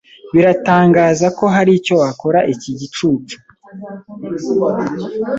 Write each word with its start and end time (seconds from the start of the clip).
Birantangaza 0.33 1.27
ko 1.37 1.45
hari 1.55 1.71
icyo 1.79 1.93
wakora 2.01 2.39
iki 2.53 2.71
gicucu. 2.79 3.37